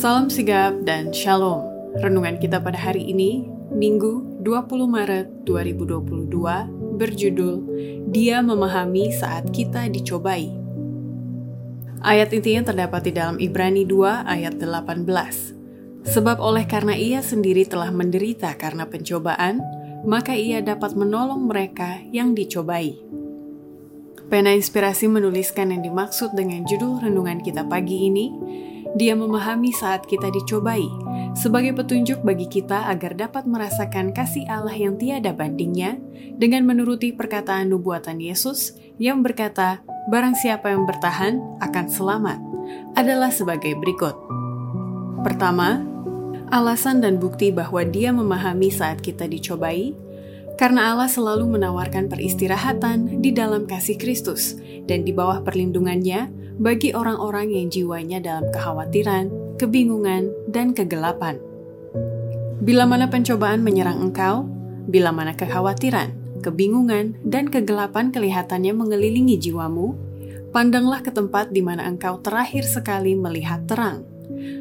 [0.00, 1.60] Salam sigap dan shalom.
[2.00, 6.24] Renungan kita pada hari ini, Minggu 20 Maret 2022,
[6.96, 7.54] berjudul
[8.08, 10.56] Dia Memahami Saat Kita Dicobai.
[12.00, 15.04] Ayat intinya terdapat di dalam Ibrani 2 ayat 18.
[16.08, 19.60] Sebab oleh karena ia sendiri telah menderita karena pencobaan,
[20.08, 22.96] maka ia dapat menolong mereka yang dicobai.
[24.32, 28.26] Pena Inspirasi menuliskan yang dimaksud dengan judul renungan kita pagi ini,
[28.98, 30.86] dia memahami saat kita dicobai,
[31.38, 35.98] sebagai petunjuk bagi kita agar dapat merasakan kasih Allah yang tiada bandingnya
[36.40, 42.38] dengan menuruti perkataan nubuatan Yesus yang berkata, barang siapa yang bertahan akan selamat,
[42.98, 44.16] adalah sebagai berikut.
[45.22, 45.86] Pertama,
[46.50, 49.94] alasan dan bukti bahwa dia memahami saat kita dicobai,
[50.58, 57.48] karena Allah selalu menawarkan peristirahatan di dalam kasih Kristus dan di bawah perlindungannya bagi orang-orang
[57.48, 61.40] yang jiwanya dalam kekhawatiran, kebingungan, dan kegelapan.
[62.60, 64.44] Bila mana pencobaan menyerang engkau,
[64.84, 66.12] bila mana kekhawatiran,
[66.44, 69.96] kebingungan, dan kegelapan kelihatannya mengelilingi jiwamu,
[70.52, 74.04] pandanglah ke tempat di mana engkau terakhir sekali melihat terang.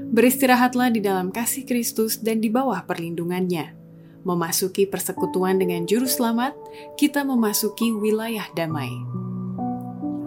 [0.09, 3.75] Beristirahatlah di dalam kasih Kristus dan di bawah perlindungannya
[4.23, 6.56] memasuki persekutuan dengan Juru Selamat,
[7.00, 8.91] kita memasuki wilayah damai.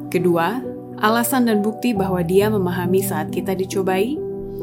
[0.09, 0.72] Kedua,
[1.03, 4.17] alasan dan bukti bahwa Dia memahami saat kita dicobai,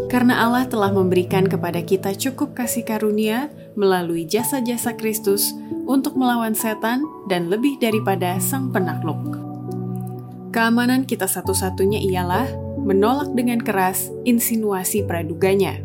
[0.07, 5.51] karena Allah telah memberikan kepada kita cukup kasih karunia melalui jasa-jasa Kristus
[5.85, 9.19] untuk melawan setan dan lebih daripada sang penakluk.
[10.49, 15.77] Keamanan kita satu-satunya ialah menolak dengan keras insinuasi praduganya.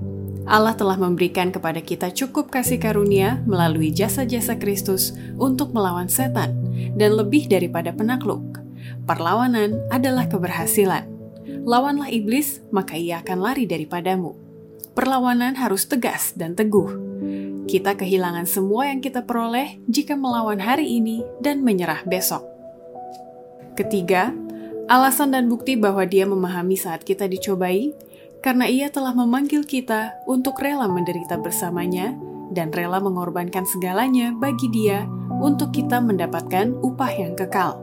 [0.44, 6.54] Allah telah memberikan kepada kita cukup kasih karunia melalui jasa-jasa Kristus untuk melawan setan
[6.96, 8.63] dan lebih daripada penakluk.
[9.04, 11.04] Perlawanan adalah keberhasilan.
[11.68, 14.32] Lawanlah iblis, maka ia akan lari daripadamu.
[14.96, 16.88] Perlawanan harus tegas dan teguh.
[17.68, 22.48] Kita kehilangan semua yang kita peroleh jika melawan hari ini dan menyerah besok.
[23.76, 24.32] Ketiga,
[24.88, 27.92] alasan dan bukti bahwa dia memahami saat kita dicobai
[28.40, 32.16] karena ia telah memanggil kita untuk rela menderita bersamanya
[32.52, 35.04] dan rela mengorbankan segalanya bagi dia
[35.40, 37.80] untuk kita mendapatkan upah yang kekal.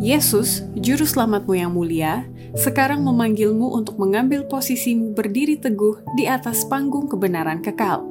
[0.00, 2.24] Yesus, Juru Selamatmu yang mulia,
[2.56, 8.08] sekarang memanggilmu untuk mengambil posisimu berdiri teguh di atas panggung kebenaran kekal.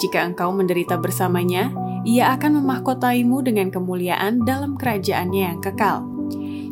[0.00, 1.68] Jika engkau menderita bersamanya,
[2.08, 6.08] ia akan memahkotaimu dengan kemuliaan dalam kerajaannya yang kekal.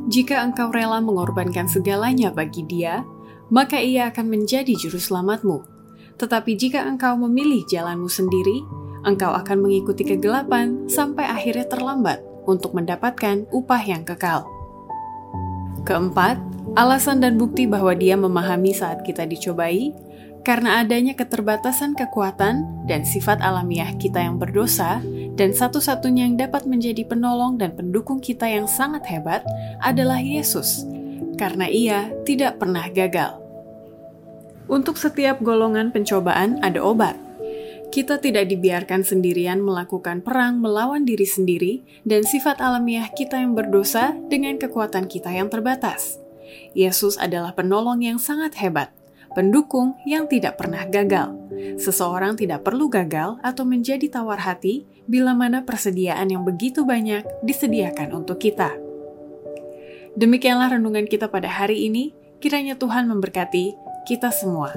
[0.08, 3.04] Jika engkau rela mengorbankan segalanya bagi dia,
[3.52, 5.68] maka ia akan menjadi juru selamatmu.
[6.16, 8.64] Tetapi jika engkau memilih jalanmu sendiri,
[9.04, 14.46] engkau akan mengikuti kegelapan sampai akhirnya terlambat untuk mendapatkan upah yang kekal.
[15.86, 16.38] Keempat,
[16.74, 19.94] alasan dan bukti bahwa dia memahami saat kita dicobai,
[20.46, 25.02] karena adanya keterbatasan kekuatan dan sifat alamiah kita yang berdosa,
[25.34, 29.42] dan satu-satunya yang dapat menjadi penolong dan pendukung kita yang sangat hebat
[29.82, 30.86] adalah Yesus,
[31.34, 33.42] karena ia tidak pernah gagal.
[34.66, 37.25] Untuk setiap golongan pencobaan ada obat.
[37.90, 41.74] Kita tidak dibiarkan sendirian melakukan perang melawan diri sendiri
[42.04, 46.20] dan sifat alamiah kita yang berdosa dengan kekuatan kita yang terbatas.
[46.76, 48.92] Yesus adalah penolong yang sangat hebat,
[49.32, 51.34] pendukung yang tidak pernah gagal.
[51.80, 58.12] Seseorang tidak perlu gagal atau menjadi tawar hati bila mana persediaan yang begitu banyak disediakan
[58.12, 58.76] untuk kita.
[60.16, 62.16] Demikianlah renungan kita pada hari ini.
[62.40, 64.72] Kiranya Tuhan memberkati kita semua.